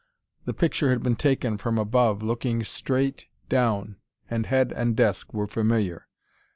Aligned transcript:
The 0.45 0.53
picture 0.55 0.89
had 0.89 1.03
been 1.03 1.15
taken 1.15 1.59
from 1.59 1.77
above 1.77 2.23
looking 2.23 2.63
straight 2.63 3.27
down, 3.49 3.97
and 4.31 4.47
head 4.47 4.73
and 4.75 4.95
desk 4.97 5.31
were 5.31 5.45
familiar. 5.45 6.07